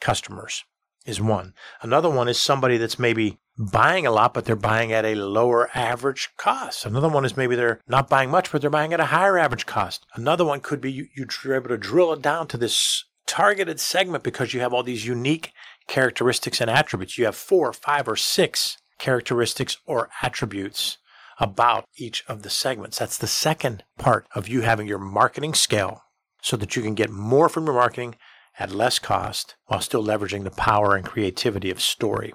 customers. 0.00 0.64
is 1.06 1.20
one. 1.20 1.54
Another 1.82 2.10
one 2.10 2.28
is 2.28 2.38
somebody 2.38 2.76
that's 2.76 2.98
maybe 2.98 3.38
buying 3.58 4.06
a 4.06 4.10
lot, 4.10 4.34
but 4.34 4.44
they're 4.44 4.56
buying 4.56 4.92
at 4.92 5.04
a 5.04 5.14
lower 5.14 5.70
average 5.74 6.30
cost. 6.36 6.86
Another 6.86 7.08
one 7.08 7.24
is 7.24 7.36
maybe 7.36 7.56
they're 7.56 7.80
not 7.88 8.08
buying 8.08 8.30
much, 8.30 8.52
but 8.52 8.60
they're 8.60 8.70
buying 8.70 8.92
at 8.92 9.00
a 9.00 9.06
higher 9.06 9.38
average 9.38 9.66
cost. 9.66 10.06
Another 10.14 10.44
one 10.44 10.60
could 10.60 10.80
be 10.80 10.92
you, 10.92 11.08
you're 11.16 11.54
able 11.54 11.68
to 11.68 11.78
drill 11.78 12.12
it 12.12 12.22
down 12.22 12.46
to 12.48 12.56
this 12.56 13.04
targeted 13.30 13.78
segment 13.78 14.24
because 14.24 14.52
you 14.52 14.58
have 14.58 14.74
all 14.74 14.82
these 14.82 15.06
unique 15.06 15.52
characteristics 15.86 16.60
and 16.60 16.68
attributes. 16.68 17.16
You 17.16 17.26
have 17.26 17.36
four, 17.36 17.72
five, 17.72 18.08
or 18.08 18.16
six 18.16 18.76
characteristics 18.98 19.78
or 19.86 20.10
attributes 20.20 20.98
about 21.38 21.84
each 21.96 22.24
of 22.26 22.42
the 22.42 22.50
segments. 22.50 22.98
That's 22.98 23.16
the 23.16 23.28
second 23.28 23.84
part 23.98 24.26
of 24.34 24.48
you 24.48 24.62
having 24.62 24.88
your 24.88 24.98
marketing 24.98 25.54
scale 25.54 26.02
so 26.42 26.56
that 26.56 26.74
you 26.74 26.82
can 26.82 26.96
get 26.96 27.08
more 27.08 27.48
from 27.48 27.66
your 27.66 27.74
marketing 27.74 28.16
at 28.58 28.72
less 28.72 28.98
cost 28.98 29.54
while 29.66 29.80
still 29.80 30.04
leveraging 30.04 30.42
the 30.42 30.50
power 30.50 30.96
and 30.96 31.06
creativity 31.06 31.70
of 31.70 31.80
story. 31.80 32.34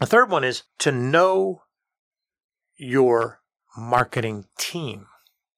The 0.00 0.06
third 0.06 0.30
one 0.30 0.44
is 0.44 0.62
to 0.78 0.90
know 0.90 1.64
your 2.78 3.40
marketing 3.76 4.46
team. 4.58 5.08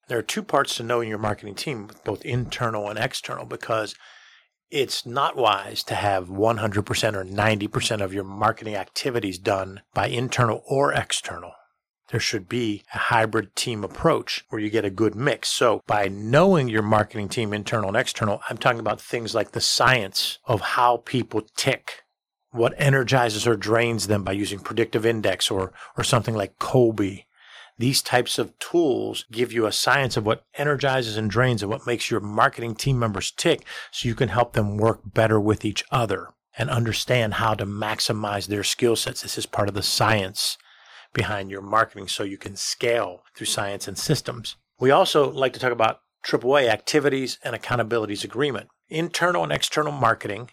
There 0.09 0.19
are 0.19 0.23
two 0.23 0.43
parts 0.43 0.75
to 0.77 0.83
knowing 0.83 1.09
your 1.09 1.19
marketing 1.19 1.55
team, 1.55 1.91
both 2.05 2.25
internal 2.25 2.91
and 2.91 2.99
external, 2.99 3.47
because 3.47 3.95
it's 4.71 5.07
not 5.07 5.37
wise 5.37 5.83
to 5.85 5.95
have 5.95 6.29
100% 6.29 7.15
or 7.15 7.25
90% 7.25 8.01
of 8.01 8.13
your 8.13 8.25
marketing 8.25 8.75
activities 8.75 9.39
done 9.39 9.83
by 9.93 10.09
internal 10.09 10.63
or 10.67 10.93
external. 10.93 11.53
There 12.11 12.21
should 12.21 12.49
be 12.49 12.85
a 12.95 12.99
hybrid 12.99 13.57
team 13.57 13.83
approach 13.83 14.45
where 14.51 14.61
you 14.61 14.71
get 14.71 14.85
a 14.85 14.91
good 14.91 15.15
mix. 15.15 15.49
So, 15.49 15.83
by 15.87 16.09
knowing 16.09 16.69
your 16.69 16.83
marketing 16.83 17.29
team, 17.29 17.53
internal 17.53 17.89
and 17.89 17.97
external, 17.97 18.41
I'm 18.49 18.59
talking 18.59 18.81
about 18.81 19.01
things 19.01 19.35
like 19.35 19.53
the 19.53 19.61
science 19.61 20.39
of 20.45 20.61
how 20.61 20.99
people 20.99 21.43
tick, 21.57 22.03
what 22.51 22.75
energizes 22.77 23.47
or 23.47 23.57
drains 23.57 24.07
them 24.07 24.23
by 24.23 24.33
using 24.33 24.59
predictive 24.59 25.07
index 25.07 25.51
or, 25.51 25.73
or 25.97 26.05
something 26.05 26.35
like 26.35 26.59
Kolbe 26.59 27.25
these 27.79 28.03
types 28.03 28.39
of 28.39 28.57
tools 28.59 29.25
give 29.33 29.53
you 29.53 29.67
a 29.67 29.73
science 29.73 30.17
of 30.17 30.25
what 30.25 30.45
energizes 30.55 31.17
and 31.17 31.31
drains 31.31 31.63
and 31.63 31.71
what 31.71 31.87
makes 31.87 32.11
your 32.11 32.21
marketing 32.21 32.75
team 32.75 32.99
members 32.99 33.31
tick 33.33 33.65
so 33.91 34.09
you 34.09 34.15
can 34.15 34.29
help 34.29 34.53
them 34.53 34.77
work 34.77 35.01
better 35.05 35.41
with 35.41 35.65
each 35.65 35.85
other 35.91 36.29
and 36.57 36.71
understand 36.71 37.35
how 37.35 37.55
to 37.55 37.67
maximize 37.67 38.47
their 38.47 38.63
skill 38.63 38.95
sets. 38.95 39.23
This 39.23 39.37
is 39.37 39.47
part 39.47 39.69
of 39.69 39.75
the 39.75 39.83
science 39.83 40.57
behind 41.13 41.51
your 41.51 41.63
marketing 41.63 42.09
so 42.09 42.23
you 42.23 42.39
can 42.39 42.57
scale 42.57 43.23
through 43.35 43.47
science 43.47 43.89
and 43.89 43.99
systems. 43.99 44.57
We 44.79 44.91
also 44.91 45.31
like 45.31 45.53
to 45.55 45.61
talk 45.61 45.73
about 45.73 46.01
AAA 46.25 46.69
activities 46.69 47.39
and 47.43 47.57
accountabilities 47.57 48.25
agreement. 48.25 48.69
Internal 48.89 49.43
and 49.43 49.53
external 49.53 49.93
marketing 49.93 50.51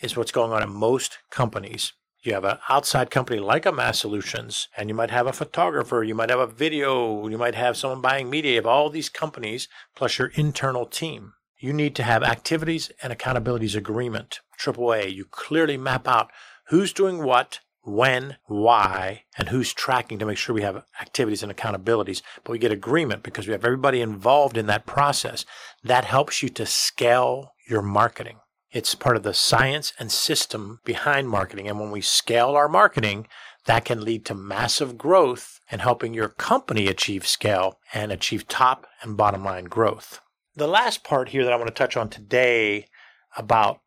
is 0.00 0.16
what's 0.16 0.32
going 0.32 0.52
on 0.52 0.62
in 0.62 0.70
most 0.70 1.18
companies 1.30 1.92
you 2.26 2.34
have 2.34 2.44
an 2.44 2.58
outside 2.68 3.10
company 3.10 3.40
like 3.40 3.66
a 3.66 3.72
MASSolutions, 3.72 4.66
and 4.76 4.88
you 4.88 4.94
might 4.94 5.10
have 5.10 5.26
a 5.26 5.32
photographer, 5.32 6.02
you 6.02 6.14
might 6.14 6.30
have 6.30 6.40
a 6.40 6.46
video, 6.46 7.26
you 7.28 7.38
might 7.38 7.54
have 7.54 7.76
someone 7.76 8.00
buying 8.00 8.28
media. 8.28 8.56
Have 8.56 8.66
all 8.66 8.90
these 8.90 9.08
companies 9.08 9.68
plus 9.94 10.18
your 10.18 10.28
internal 10.34 10.86
team. 10.86 11.34
You 11.58 11.72
need 11.72 11.94
to 11.96 12.02
have 12.02 12.22
activities 12.22 12.90
and 13.02 13.12
accountabilities 13.12 13.74
agreement. 13.74 14.40
AAA, 14.60 15.14
you 15.14 15.24
clearly 15.24 15.76
map 15.76 16.06
out 16.06 16.30
who's 16.68 16.92
doing 16.92 17.22
what, 17.22 17.60
when, 17.82 18.36
why, 18.46 19.22
and 19.38 19.48
who's 19.48 19.72
tracking 19.72 20.18
to 20.18 20.26
make 20.26 20.36
sure 20.36 20.54
we 20.54 20.62
have 20.62 20.84
activities 21.00 21.42
and 21.42 21.54
accountabilities. 21.54 22.20
But 22.44 22.52
we 22.52 22.58
get 22.58 22.72
agreement 22.72 23.22
because 23.22 23.46
we 23.46 23.52
have 23.52 23.64
everybody 23.64 24.00
involved 24.00 24.56
in 24.56 24.66
that 24.66 24.86
process. 24.86 25.44
That 25.84 26.04
helps 26.04 26.42
you 26.42 26.48
to 26.50 26.66
scale 26.66 27.52
your 27.68 27.82
marketing. 27.82 28.38
It's 28.76 28.94
part 28.94 29.16
of 29.16 29.22
the 29.22 29.32
science 29.32 29.94
and 29.98 30.12
system 30.12 30.80
behind 30.84 31.30
marketing. 31.30 31.66
And 31.66 31.80
when 31.80 31.90
we 31.90 32.02
scale 32.02 32.50
our 32.50 32.68
marketing, 32.68 33.26
that 33.64 33.86
can 33.86 34.04
lead 34.04 34.26
to 34.26 34.34
massive 34.34 34.98
growth 34.98 35.60
and 35.70 35.80
helping 35.80 36.12
your 36.12 36.28
company 36.28 36.86
achieve 36.86 37.26
scale 37.26 37.78
and 37.94 38.12
achieve 38.12 38.48
top 38.48 38.86
and 39.00 39.16
bottom 39.16 39.42
line 39.42 39.64
growth. 39.64 40.20
The 40.56 40.68
last 40.68 41.04
part 41.04 41.30
here 41.30 41.42
that 41.42 41.54
I 41.54 41.56
want 41.56 41.68
to 41.68 41.74
touch 41.74 41.96
on 41.96 42.10
today 42.10 42.88
about 43.34 43.80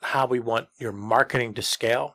how 0.00 0.28
we 0.28 0.38
want 0.38 0.68
your 0.78 0.92
marketing 0.92 1.52
to 1.54 1.62
scale 1.62 2.14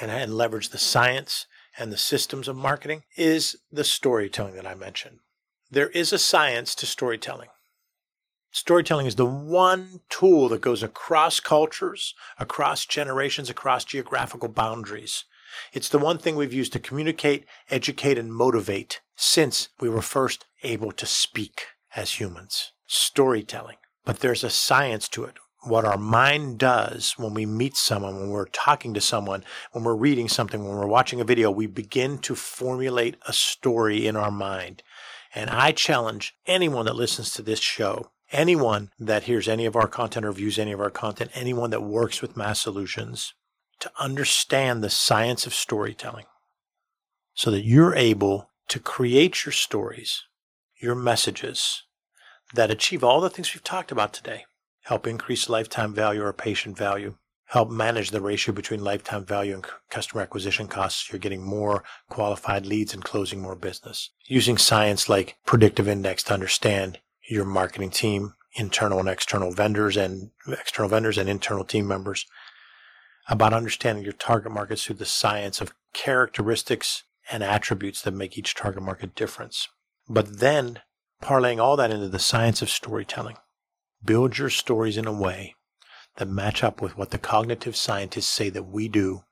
and, 0.00 0.08
and 0.08 0.36
leverage 0.36 0.68
the 0.68 0.78
science 0.78 1.48
and 1.76 1.90
the 1.90 1.96
systems 1.96 2.46
of 2.46 2.54
marketing 2.54 3.02
is 3.16 3.56
the 3.72 3.82
storytelling 3.82 4.54
that 4.54 4.68
I 4.68 4.76
mentioned. 4.76 5.18
There 5.68 5.88
is 5.88 6.12
a 6.12 6.18
science 6.20 6.76
to 6.76 6.86
storytelling. 6.86 7.48
Storytelling 8.50 9.06
is 9.06 9.16
the 9.16 9.26
one 9.26 10.00
tool 10.08 10.48
that 10.48 10.60
goes 10.60 10.82
across 10.82 11.40
cultures, 11.40 12.14
across 12.38 12.86
generations, 12.86 13.50
across 13.50 13.84
geographical 13.84 14.48
boundaries. 14.48 15.24
It's 15.72 15.88
the 15.88 15.98
one 15.98 16.18
thing 16.18 16.36
we've 16.36 16.52
used 16.52 16.72
to 16.72 16.78
communicate, 16.78 17.46
educate, 17.70 18.18
and 18.18 18.32
motivate 18.32 19.00
since 19.14 19.68
we 19.80 19.88
were 19.88 20.02
first 20.02 20.46
able 20.62 20.92
to 20.92 21.06
speak 21.06 21.66
as 21.94 22.20
humans. 22.20 22.72
Storytelling. 22.86 23.76
But 24.04 24.20
there's 24.20 24.44
a 24.44 24.50
science 24.50 25.08
to 25.10 25.24
it. 25.24 25.34
What 25.62 25.84
our 25.84 25.98
mind 25.98 26.58
does 26.58 27.14
when 27.16 27.34
we 27.34 27.44
meet 27.44 27.76
someone, 27.76 28.16
when 28.16 28.30
we're 28.30 28.46
talking 28.46 28.94
to 28.94 29.00
someone, 29.00 29.44
when 29.72 29.82
we're 29.82 29.96
reading 29.96 30.28
something, 30.28 30.62
when 30.62 30.76
we're 30.76 30.86
watching 30.86 31.20
a 31.20 31.24
video, 31.24 31.50
we 31.50 31.66
begin 31.66 32.18
to 32.18 32.36
formulate 32.36 33.16
a 33.26 33.32
story 33.32 34.06
in 34.06 34.14
our 34.14 34.30
mind. 34.30 34.82
And 35.34 35.50
I 35.50 35.72
challenge 35.72 36.36
anyone 36.46 36.86
that 36.86 36.94
listens 36.94 37.32
to 37.32 37.42
this 37.42 37.60
show 37.60 38.10
anyone 38.32 38.90
that 38.98 39.24
hears 39.24 39.48
any 39.48 39.66
of 39.66 39.76
our 39.76 39.88
content 39.88 40.26
or 40.26 40.32
views 40.32 40.58
any 40.58 40.72
of 40.72 40.80
our 40.80 40.90
content, 40.90 41.30
anyone 41.34 41.70
that 41.70 41.82
works 41.82 42.20
with 42.20 42.34
MASSolutions, 42.34 43.32
to 43.80 43.90
understand 43.98 44.82
the 44.82 44.90
science 44.90 45.46
of 45.46 45.54
storytelling 45.54 46.26
so 47.34 47.50
that 47.50 47.64
you're 47.64 47.94
able 47.94 48.50
to 48.68 48.80
create 48.80 49.44
your 49.44 49.52
stories, 49.52 50.24
your 50.80 50.94
messages 50.94 51.82
that 52.54 52.70
achieve 52.70 53.04
all 53.04 53.20
the 53.20 53.30
things 53.30 53.54
we've 53.54 53.62
talked 53.62 53.92
about 53.92 54.12
today. 54.12 54.44
Help 54.84 55.06
increase 55.06 55.48
lifetime 55.48 55.92
value 55.92 56.22
or 56.22 56.32
patient 56.32 56.76
value. 56.76 57.16
Help 57.46 57.70
manage 57.70 58.10
the 58.10 58.20
ratio 58.20 58.54
between 58.54 58.82
lifetime 58.82 59.24
value 59.24 59.54
and 59.54 59.64
customer 59.90 60.22
acquisition 60.22 60.66
costs. 60.66 61.10
You're 61.10 61.18
getting 61.18 61.44
more 61.44 61.84
qualified 62.08 62.66
leads 62.66 62.94
and 62.94 63.04
closing 63.04 63.40
more 63.40 63.54
business. 63.54 64.10
Using 64.24 64.58
science 64.58 65.08
like 65.08 65.36
predictive 65.44 65.86
index 65.86 66.22
to 66.24 66.34
understand 66.34 66.98
your 67.28 67.44
marketing 67.44 67.90
team, 67.90 68.34
internal 68.54 68.98
and 68.98 69.08
external 69.08 69.52
vendors 69.52 69.96
and 69.96 70.30
external 70.48 70.88
vendors 70.88 71.18
and 71.18 71.28
internal 71.28 71.64
team 71.64 71.86
members 71.86 72.26
about 73.28 73.52
understanding 73.52 74.04
your 74.04 74.12
target 74.12 74.52
markets 74.52 74.84
through 74.84 74.96
the 74.96 75.04
science 75.04 75.60
of 75.60 75.74
characteristics 75.92 77.04
and 77.30 77.42
attributes 77.42 78.02
that 78.02 78.14
make 78.14 78.38
each 78.38 78.54
target 78.54 78.82
market 78.82 79.14
difference. 79.14 79.68
But 80.08 80.38
then 80.38 80.80
parlaying 81.22 81.60
all 81.60 81.76
that 81.76 81.90
into 81.90 82.08
the 82.08 82.18
science 82.18 82.62
of 82.62 82.70
storytelling. 82.70 83.36
Build 84.04 84.38
your 84.38 84.50
stories 84.50 84.96
in 84.96 85.06
a 85.06 85.12
way 85.12 85.54
that 86.16 86.28
match 86.28 86.62
up 86.62 86.80
with 86.80 86.96
what 86.96 87.10
the 87.10 87.18
cognitive 87.18 87.76
scientists 87.76 88.26
say 88.26 88.48
that 88.50 88.64
we 88.64 88.88
do 88.88 89.22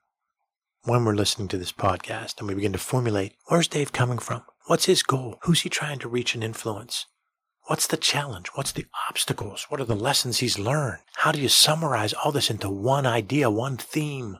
when 0.83 1.05
we're 1.05 1.15
listening 1.15 1.47
to 1.47 1.57
this 1.57 1.71
podcast 1.71 2.39
and 2.39 2.47
we 2.47 2.53
begin 2.55 2.73
to 2.73 2.77
formulate 2.77 3.33
where's 3.47 3.67
Dave 3.67 3.93
coming 3.93 4.19
from? 4.19 4.43
What's 4.67 4.85
his 4.85 5.03
goal? 5.03 5.37
Who's 5.43 5.61
he 5.61 5.69
trying 5.69 5.99
to 5.99 6.09
reach 6.09 6.35
and 6.35 6.43
influence? 6.43 7.05
What's 7.67 7.87
the 7.87 7.97
challenge? 7.97 8.49
What's 8.53 8.71
the 8.71 8.85
obstacles? 9.09 9.65
What 9.69 9.81
are 9.81 9.85
the 9.85 9.95
lessons 9.95 10.37
he's 10.37 10.59
learned? 10.59 10.99
How 11.15 11.31
do 11.31 11.41
you 11.41 11.49
summarize 11.49 12.13
all 12.13 12.31
this 12.31 12.51
into 12.51 12.69
one 12.69 13.07
idea, 13.07 13.49
one 13.49 13.77
theme? 13.77 14.37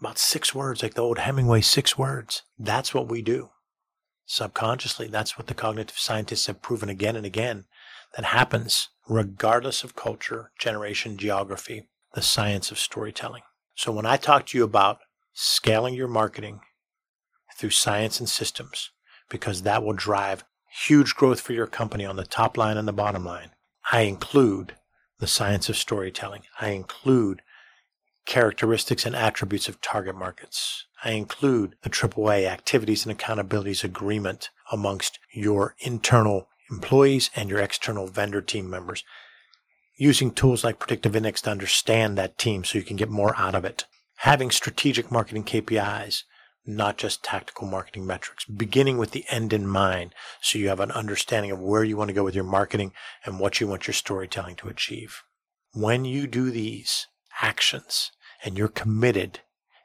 About 0.00 0.16
six 0.16 0.54
words, 0.54 0.80
like 0.80 0.94
the 0.94 1.02
old 1.02 1.18
Hemingway 1.18 1.60
six 1.60 1.98
words. 1.98 2.44
That's 2.56 2.94
what 2.94 3.08
we 3.08 3.20
do. 3.20 3.50
Subconsciously, 4.26 5.08
that's 5.08 5.36
what 5.36 5.48
the 5.48 5.54
cognitive 5.54 5.98
scientists 5.98 6.46
have 6.46 6.62
proven 6.62 6.88
again 6.88 7.16
and 7.16 7.26
again. 7.26 7.64
That 8.14 8.26
happens 8.26 8.90
regardless 9.08 9.82
of 9.82 9.96
culture, 9.96 10.52
generation, 10.56 11.16
geography, 11.16 11.88
the 12.14 12.22
science 12.22 12.70
of 12.70 12.78
storytelling. 12.78 13.42
So 13.74 13.90
when 13.90 14.06
I 14.06 14.18
talk 14.18 14.46
to 14.46 14.58
you 14.58 14.62
about 14.62 15.00
scaling 15.32 15.94
your 15.94 16.08
marketing 16.08 16.60
through 17.56 17.70
science 17.70 18.20
and 18.20 18.28
systems, 18.28 18.90
because 19.28 19.62
that 19.62 19.82
will 19.82 19.94
drive 19.94 20.44
huge 20.70 21.14
growth 21.14 21.40
for 21.40 21.52
your 21.52 21.66
company 21.66 22.04
on 22.04 22.16
the 22.16 22.24
top 22.24 22.56
line 22.56 22.76
and 22.76 22.86
the 22.86 22.92
bottom 22.92 23.24
line. 23.24 23.50
I 23.90 24.02
include 24.02 24.74
the 25.18 25.26
science 25.26 25.68
of 25.68 25.76
storytelling. 25.76 26.42
I 26.60 26.70
include 26.70 27.42
characteristics 28.26 29.06
and 29.06 29.16
attributes 29.16 29.68
of 29.68 29.80
target 29.80 30.14
markets. 30.14 30.84
I 31.02 31.12
include 31.12 31.76
the 31.82 31.90
AAA 31.90 32.46
activities 32.46 33.06
and 33.06 33.16
accountabilities 33.16 33.82
agreement 33.82 34.50
amongst 34.70 35.18
your 35.32 35.74
internal 35.80 36.48
employees 36.70 37.30
and 37.34 37.48
your 37.48 37.60
external 37.60 38.06
vendor 38.06 38.42
team 38.42 38.68
members. 38.68 39.02
Using 39.96 40.30
tools 40.30 40.62
like 40.62 40.78
Predictive 40.78 41.16
Index 41.16 41.40
to 41.42 41.50
understand 41.50 42.18
that 42.18 42.38
team 42.38 42.64
so 42.64 42.78
you 42.78 42.84
can 42.84 42.96
get 42.96 43.08
more 43.08 43.34
out 43.36 43.54
of 43.54 43.64
it. 43.64 43.86
Having 44.16 44.50
strategic 44.50 45.10
marketing 45.10 45.44
KPIs 45.44 46.24
not 46.68 46.98
just 46.98 47.24
tactical 47.24 47.66
marketing 47.66 48.06
metrics, 48.06 48.44
beginning 48.44 48.98
with 48.98 49.12
the 49.12 49.24
end 49.30 49.54
in 49.54 49.66
mind 49.66 50.14
so 50.42 50.58
you 50.58 50.68
have 50.68 50.80
an 50.80 50.90
understanding 50.92 51.50
of 51.50 51.58
where 51.58 51.82
you 51.82 51.96
want 51.96 52.08
to 52.08 52.14
go 52.14 52.22
with 52.22 52.34
your 52.34 52.44
marketing 52.44 52.92
and 53.24 53.40
what 53.40 53.58
you 53.58 53.66
want 53.66 53.86
your 53.86 53.94
storytelling 53.94 54.54
to 54.54 54.68
achieve. 54.68 55.22
When 55.72 56.04
you 56.04 56.26
do 56.26 56.50
these 56.50 57.06
actions 57.40 58.12
and 58.44 58.58
you're 58.58 58.68
committed 58.68 59.40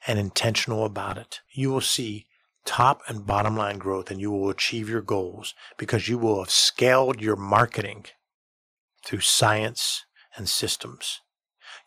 and 0.05 0.19
intentional 0.19 0.83
about 0.83 1.17
it, 1.17 1.39
you 1.53 1.71
will 1.71 1.81
see 1.81 2.27
top 2.65 3.01
and 3.07 3.25
bottom 3.25 3.55
line 3.55 3.77
growth 3.77 4.11
and 4.11 4.19
you 4.19 4.29
will 4.29 4.49
achieve 4.49 4.89
your 4.89 5.01
goals 5.01 5.53
because 5.77 6.09
you 6.09 6.17
will 6.17 6.39
have 6.39 6.49
scaled 6.49 7.21
your 7.21 7.37
marketing 7.37 8.05
through 9.05 9.21
science 9.21 10.05
and 10.35 10.49
systems. 10.49 11.21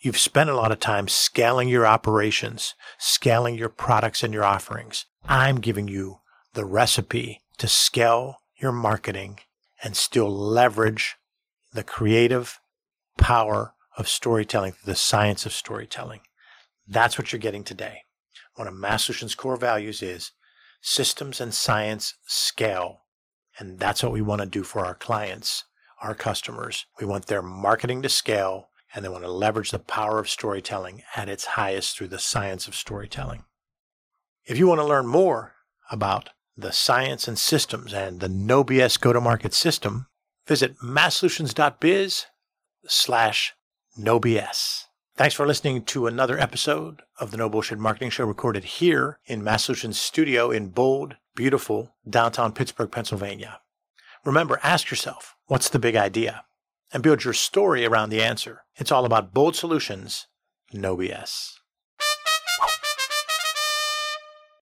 You've 0.01 0.19
spent 0.19 0.51
a 0.51 0.55
lot 0.55 0.73
of 0.73 0.81
time 0.81 1.09
scaling 1.09 1.69
your 1.69 1.87
operations, 1.87 2.75
scaling 2.99 3.55
your 3.55 3.69
products 3.69 4.23
and 4.23 4.33
your 4.33 4.45
offerings. 4.45 5.07
I'm 5.25 5.57
giving 5.57 5.89
you 5.89 6.21
the 6.53 6.65
recipe 6.65 7.43
to 7.59 7.67
scale 7.67 8.37
your 8.57 8.73
marketing 8.73 9.41
and 9.83 9.97
still 9.97 10.31
leverage 10.31 11.17
the 11.73 11.83
creative 11.83 12.61
power 13.19 13.75
of 13.97 14.09
storytelling, 14.09 14.75
the 14.85 14.95
science 14.95 15.47
of 15.47 15.53
storytelling. 15.53 16.21
That's 16.87 17.19
what 17.19 17.33
you're 17.33 17.41
getting 17.41 17.65
today. 17.65 18.03
One 18.55 18.69
of 18.69 18.75
MASSolutions' 18.75 19.37
core 19.37 19.57
values 19.57 20.03
is 20.03 20.33
systems 20.81 21.41
and 21.41 21.53
science 21.53 22.15
scale. 22.27 23.01
And 23.59 23.79
that's 23.79 24.03
what 24.03 24.13
we 24.13 24.21
want 24.21 24.43
to 24.43 24.47
do 24.47 24.63
for 24.63 24.85
our 24.85 24.95
clients, 24.95 25.65
our 26.03 26.15
customers. 26.15 26.87
We 27.01 27.07
want 27.07 27.27
their 27.27 27.43
marketing 27.43 28.03
to 28.03 28.09
scale 28.09 28.69
and 28.97 29.05
they 29.05 29.11
want 29.11 29.23
to 29.23 29.31
leverage 29.31 29.71
the 29.71 29.79
power 29.79 30.19
of 30.19 30.29
storytelling 30.29 31.03
at 31.15 31.29
its 31.29 31.45
highest 31.45 31.97
through 31.97 32.09
the 32.09 32.19
science 32.19 32.67
of 32.67 32.75
storytelling. 32.75 33.45
If 34.47 34.57
you 34.57 34.67
want 34.67 34.81
to 34.81 34.87
learn 34.87 35.07
more 35.07 35.53
about 35.91 36.31
the 36.57 36.73
science 36.73 37.29
and 37.29 37.39
systems 37.39 37.93
and 37.93 38.21
the 38.21 38.29
no 38.29 38.65
BS 38.65 38.99
go 38.99 39.13
to 39.13 39.21
market 39.21 39.53
system, 39.53 40.07
visit 40.47 40.77
massolutions.biz 40.83 42.25
slash 42.87 43.55
no 43.99 44.19
BS. 44.19 44.85
Thanks 45.15 45.35
for 45.35 45.47
listening 45.47 45.83
to 45.85 46.07
another 46.07 46.39
episode 46.39 47.03
of 47.21 47.31
the 47.31 47.37
No 47.37 47.49
Bullshit 47.49 47.79
Marketing 47.79 48.11
Show 48.11 48.25
recorded 48.25 48.65
here 48.65 49.19
in 49.27 49.43
MASSolutions 49.43 49.95
studio 49.95 50.51
in 50.51 50.69
bold, 50.69 51.17
beautiful 51.35 51.95
downtown 52.09 52.53
Pittsburgh, 52.53 52.91
Pennsylvania. 52.91 53.61
Remember, 54.25 54.59
ask 54.63 54.91
yourself, 54.91 55.37
what's 55.47 55.69
the 55.69 55.79
big 55.79 55.97
idea? 55.97 56.45
And 56.93 57.03
build 57.03 57.25
your 57.25 57.35
story 57.35 57.85
around 57.85 58.11
the 58.11 58.23
answer. 58.23 58.63
It's 58.77 58.93
all 58.93 59.05
about 59.05 59.35
bold 59.35 59.57
solutions, 59.57 60.29
no 60.73 60.97
BS. 60.97 61.55